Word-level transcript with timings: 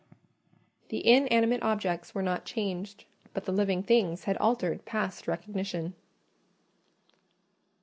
The 0.89 1.05
inanimate 1.05 1.61
objects 1.61 2.15
were 2.15 2.23
not 2.23 2.43
changed; 2.43 3.05
but 3.35 3.45
the 3.45 3.51
living 3.51 3.83
things 3.83 4.23
had 4.23 4.35
altered 4.37 4.83
past 4.83 5.27
recognition. 5.27 5.93